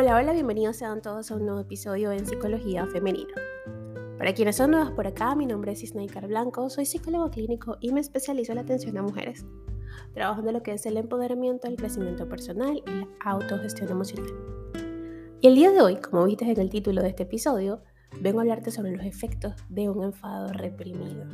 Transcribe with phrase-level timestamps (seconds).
[0.00, 3.34] Hola, hola, bienvenidos sean todos a un nuevo episodio en Psicología Femenina.
[4.16, 7.92] Para quienes son nuevos por acá, mi nombre es Isnaikar Blanco, soy psicólogo clínico y
[7.92, 9.44] me especializo en la atención a mujeres.
[10.14, 14.30] Trabajo en lo que es el empoderamiento, el crecimiento personal y la autogestión emocional.
[15.40, 17.82] Y el día de hoy, como viste en el título de este episodio,
[18.20, 21.26] vengo a hablarte sobre los efectos de un enfado reprimido.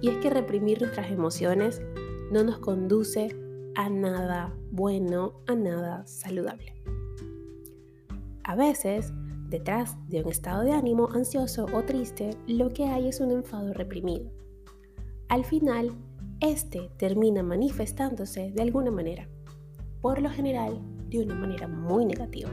[0.00, 1.82] Y es que reprimir nuestras emociones
[2.30, 3.36] no nos conduce
[3.74, 6.78] a nada bueno, a nada saludable.
[8.48, 9.12] A veces,
[9.50, 13.74] detrás de un estado de ánimo ansioso o triste, lo que hay es un enfado
[13.74, 14.30] reprimido.
[15.28, 15.92] Al final,
[16.40, 19.28] este termina manifestándose de alguna manera,
[20.00, 20.80] por lo general
[21.10, 22.48] de una manera muy negativa.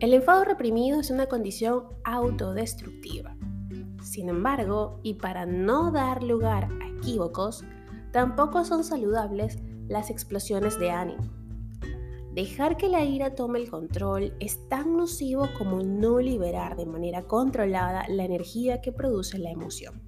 [0.00, 3.34] El enfado reprimido es una condición autodestructiva.
[4.02, 7.64] Sin embargo, y para no dar lugar a equívocos,
[8.12, 9.56] tampoco son saludables
[9.88, 11.39] las explosiones de ánimo
[12.34, 17.24] Dejar que la ira tome el control es tan nocivo como no liberar de manera
[17.26, 20.00] controlada la energía que produce la emoción.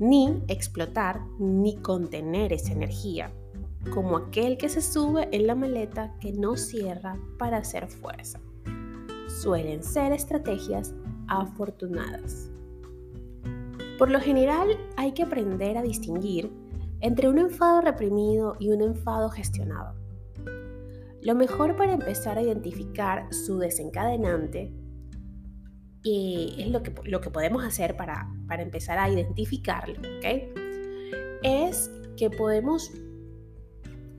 [0.00, 3.32] Ni explotar ni contener esa energía,
[3.92, 8.40] como aquel que se sube en la maleta que no cierra para hacer fuerza.
[9.28, 10.94] Suelen ser estrategias
[11.28, 12.50] afortunadas.
[13.98, 16.50] Por lo general hay que aprender a distinguir
[17.00, 20.03] entre un enfado reprimido y un enfado gestionado.
[21.24, 24.74] Lo mejor para empezar a identificar su desencadenante
[26.02, 30.54] y es lo que, lo que podemos hacer para, para empezar a identificarlo, ¿ok?
[31.42, 32.92] Es que podemos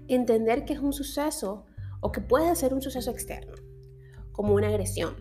[0.07, 1.67] entender que es un suceso
[1.99, 3.53] o que puede ser un suceso externo,
[4.31, 5.13] como una agresión,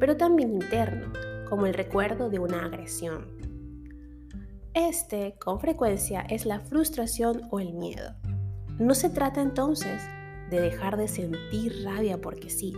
[0.00, 1.12] pero también interno,
[1.48, 3.28] como el recuerdo de una agresión.
[4.74, 8.16] Este, con frecuencia, es la frustración o el miedo.
[8.80, 10.02] No se trata entonces
[10.52, 12.74] de dejar de sentir rabia porque sí,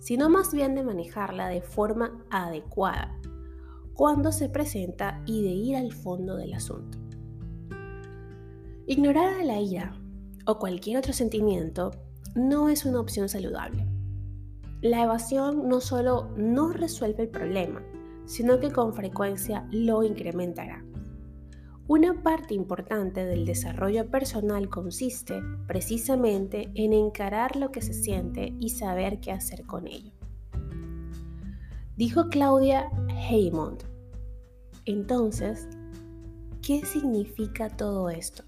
[0.00, 3.18] sino más bien de manejarla de forma adecuada
[3.94, 6.98] cuando se presenta y de ir al fondo del asunto.
[8.86, 9.94] Ignorar a la ira
[10.44, 11.92] o cualquier otro sentimiento
[12.34, 13.86] no es una opción saludable.
[14.80, 17.80] La evasión no solo no resuelve el problema,
[18.24, 20.84] sino que con frecuencia lo incrementará.
[21.94, 28.70] Una parte importante del desarrollo personal consiste precisamente en encarar lo que se siente y
[28.70, 30.10] saber qué hacer con ello.
[31.94, 32.90] Dijo Claudia
[33.28, 33.82] Heymond.
[34.86, 35.68] Entonces,
[36.62, 38.44] ¿qué significa todo esto?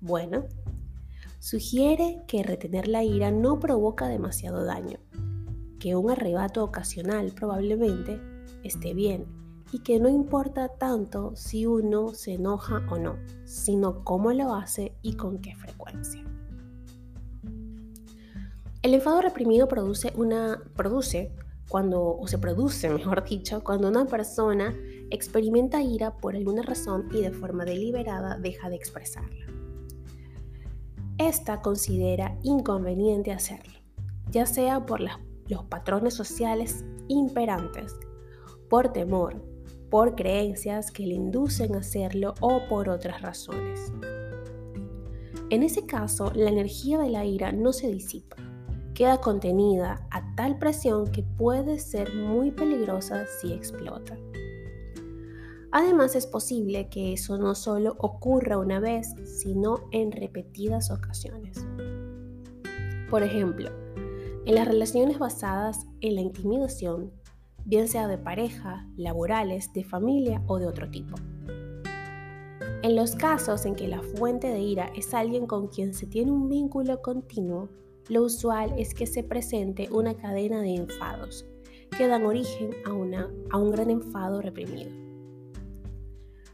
[0.00, 0.46] Bueno,
[1.40, 5.00] sugiere que retener la ira no provoca demasiado daño,
[5.80, 8.20] que un arrebato ocasional probablemente
[8.62, 14.32] esté bien y que no importa tanto si uno se enoja o no, sino cómo
[14.32, 16.22] lo hace y con qué frecuencia.
[18.82, 21.32] El enfado reprimido produce una produce
[21.68, 24.74] cuando o se produce, mejor dicho, cuando una persona
[25.10, 29.46] experimenta ira por alguna razón y de forma deliberada deja de expresarla.
[31.18, 33.80] Esta considera inconveniente hacerlo,
[34.30, 37.96] ya sea por los patrones sociales imperantes,
[38.68, 39.42] por temor,
[39.90, 43.92] por creencias que le inducen a hacerlo o por otras razones.
[45.50, 48.36] En ese caso, la energía de la ira no se disipa,
[48.94, 54.18] queda contenida a tal presión que puede ser muy peligrosa si explota.
[55.70, 61.64] Además es posible que eso no solo ocurra una vez, sino en repetidas ocasiones.
[63.10, 63.70] Por ejemplo,
[64.46, 67.12] en las relaciones basadas en la intimidación,
[67.66, 71.16] bien sea de pareja, laborales, de familia o de otro tipo.
[72.82, 76.30] En los casos en que la fuente de ira es alguien con quien se tiene
[76.30, 77.68] un vínculo continuo,
[78.08, 81.44] lo usual es que se presente una cadena de enfados
[81.96, 82.90] que dan origen a,
[83.50, 84.90] a un gran enfado reprimido.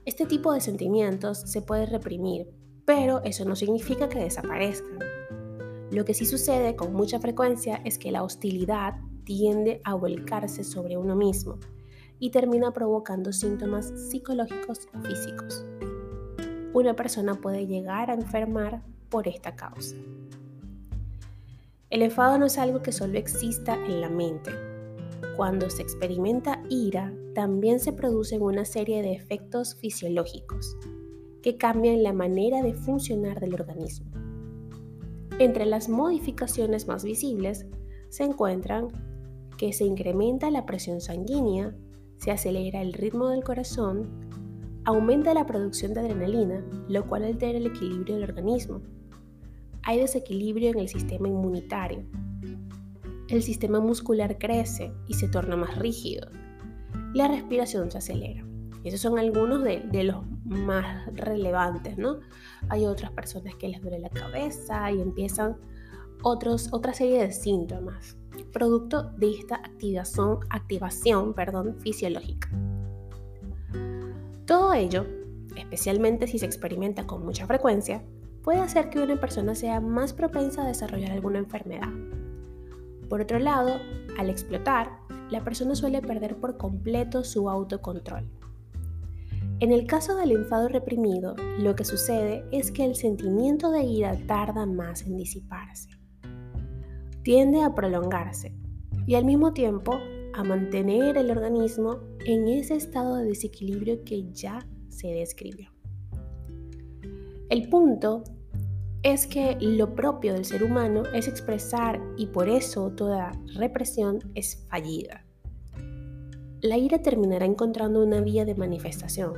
[0.06, 2.48] Este tipo de sentimientos se puede reprimir,
[2.86, 4.98] pero eso no significa que desaparezcan.
[5.90, 10.96] Lo que sí sucede con mucha frecuencia es que la hostilidad tiende a volcarse sobre
[10.96, 11.58] uno mismo
[12.18, 15.64] y termina provocando síntomas psicológicos o físicos.
[16.72, 19.96] Una persona puede llegar a enfermar por esta causa.
[21.90, 24.50] El enfado no es algo que solo exista en la mente.
[25.36, 30.76] Cuando se experimenta ira, también se producen una serie de efectos fisiológicos
[31.42, 34.10] que cambian la manera de funcionar del organismo.
[35.38, 37.66] Entre las modificaciones más visibles
[38.10, 38.88] se encuentran
[39.62, 41.72] que se incrementa la presión sanguínea,
[42.16, 44.28] se acelera el ritmo del corazón,
[44.84, 48.82] aumenta la producción de adrenalina, lo cual altera el equilibrio del organismo.
[49.84, 52.04] hay desequilibrio en el sistema inmunitario.
[53.28, 56.28] El sistema muscular crece y se torna más rígido.
[57.14, 58.44] La respiración se acelera.
[58.82, 62.18] Esos son algunos de, los más relevantes, ¿no?
[62.68, 65.56] Hay otras personas que les duele la cabeza y empiezan
[66.24, 68.16] otros, otra serie de síntomas,
[68.52, 72.50] producto de esta activación, activación perdón, fisiológica.
[74.46, 75.06] Todo ello,
[75.56, 78.02] especialmente si se experimenta con mucha frecuencia,
[78.42, 81.88] puede hacer que una persona sea más propensa a desarrollar alguna enfermedad.
[83.08, 83.78] Por otro lado,
[84.18, 84.90] al explotar,
[85.30, 88.28] la persona suele perder por completo su autocontrol.
[89.60, 94.16] En el caso del enfado reprimido, lo que sucede es que el sentimiento de ira
[94.26, 95.88] tarda más en disiparse.
[97.22, 98.52] Tiende a prolongarse
[99.06, 99.98] y al mismo tiempo
[100.34, 105.70] a mantener el organismo en ese estado de desequilibrio que ya se describió.
[107.48, 108.24] El punto
[109.02, 114.64] es que lo propio del ser humano es expresar y por eso toda represión es
[114.68, 115.24] fallida.
[116.60, 119.34] La ira terminará encontrando una vía de manifestación,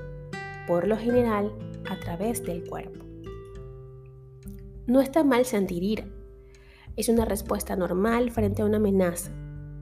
[0.67, 1.53] por lo general
[1.89, 3.05] a través del cuerpo.
[4.87, 6.05] No está mal sentir ira,
[6.97, 9.31] es una respuesta normal frente a una amenaza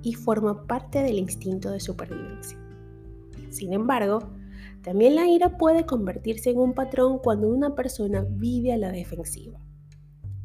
[0.03, 2.59] y forma parte del instinto de supervivencia.
[3.50, 4.20] Sin embargo,
[4.82, 9.61] también la ira puede convertirse en un patrón cuando una persona vive a la defensiva.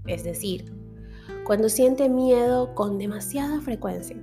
[0.05, 0.71] Es decir,
[1.45, 4.17] cuando siente miedo con demasiada frecuencia.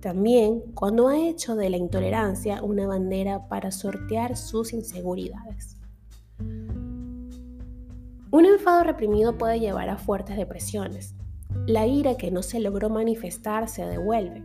[0.00, 5.76] También cuando ha hecho de la intolerancia una bandera para sortear sus inseguridades.
[8.32, 11.14] Un enfado reprimido puede llevar a fuertes depresiones.
[11.66, 14.42] La ira que no se logró manifestar se devuelve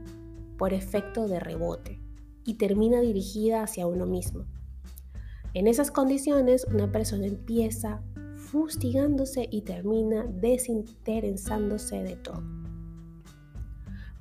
[0.57, 1.99] por efecto de rebote
[2.43, 4.45] y termina dirigida hacia uno mismo.
[5.53, 8.01] En esas condiciones, una persona empieza
[8.35, 12.43] fustigándose y termina desinteresándose de todo.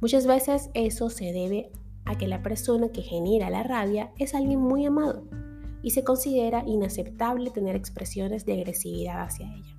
[0.01, 1.71] Muchas veces eso se debe
[2.05, 5.25] a que la persona que genera la rabia es alguien muy amado
[5.83, 9.74] y se considera inaceptable tener expresiones de agresividad hacia ella.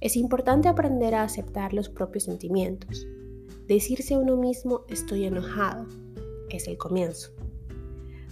[0.00, 3.06] Es importante aprender a aceptar los propios sentimientos.
[3.66, 5.86] Decirse a uno mismo estoy enojado
[6.50, 7.32] es el comienzo.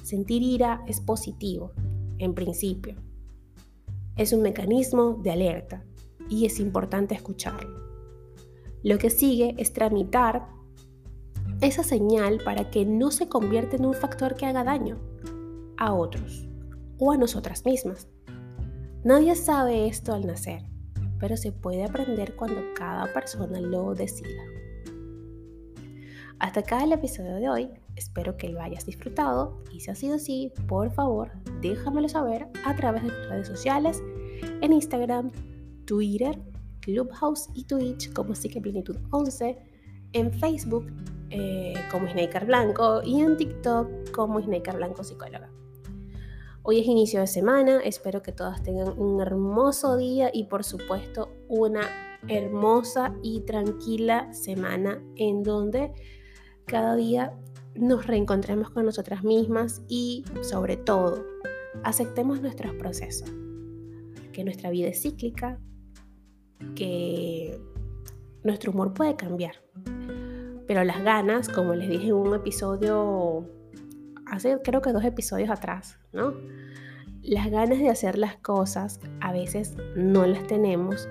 [0.02, 1.72] Sentir ira es positivo,
[2.18, 2.94] en principio.
[4.16, 5.84] Es un mecanismo de alerta
[6.28, 7.68] y es importante escucharlo.
[8.84, 10.46] Lo que sigue es tramitar
[11.60, 15.00] esa señal para que no se convierta en un factor que haga daño
[15.76, 16.46] a otros
[16.98, 18.08] o a nosotras mismas.
[19.02, 20.62] Nadie sabe esto al nacer,
[21.18, 24.42] pero se puede aprender cuando cada persona lo decida.
[26.38, 27.70] Hasta acá el episodio de hoy.
[27.96, 31.32] Espero que lo hayas disfrutado y si ha sido así, por favor,
[31.62, 34.02] déjamelo saber a través de mis redes sociales,
[34.60, 35.30] en Instagram,
[35.86, 36.38] Twitter,
[36.80, 39.58] Clubhouse y Twitch como Psiqueplenitud 11,
[40.12, 40.92] en Facebook
[41.30, 45.50] eh, como Snaker Blanco y en TikTok como Snaker Blanco Psicóloga.
[46.68, 51.28] Hoy es inicio de semana, espero que todas tengan un hermoso día y por supuesto
[51.46, 51.82] una
[52.26, 55.92] hermosa y tranquila semana en donde
[56.64, 57.32] cada día
[57.76, 61.24] nos reencontremos con nosotras mismas y, sobre todo,
[61.84, 63.32] aceptemos nuestros procesos.
[64.32, 65.60] Que nuestra vida es cíclica,
[66.74, 67.60] que
[68.42, 69.54] nuestro humor puede cambiar.
[70.66, 73.55] Pero las ganas, como les dije en un episodio,
[74.26, 76.34] hace creo que dos episodios atrás, ¿no?
[77.22, 81.08] Las ganas de hacer las cosas a veces no las tenemos,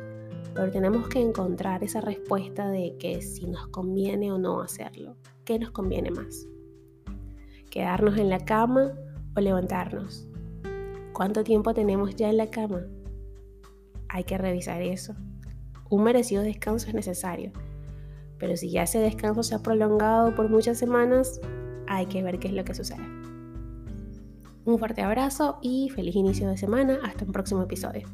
[0.54, 5.18] pero tenemos que encontrar esa respuesta de que si nos conviene o no hacerlo.
[5.44, 6.48] ¿Qué nos conviene más?
[7.70, 8.94] ¿Quedarnos en la cama
[9.36, 10.28] o levantarnos?
[11.12, 12.86] ¿Cuánto tiempo tenemos ya en la cama?
[14.08, 15.16] Hay que revisar eso.
[15.90, 17.52] Un merecido descanso es necesario,
[18.38, 21.40] pero si ya ese descanso se ha prolongado por muchas semanas,
[21.96, 23.04] hay que ver qué es lo que sucede.
[24.66, 27.00] Un fuerte abrazo y feliz inicio de semana.
[27.04, 28.08] Hasta un próximo episodio.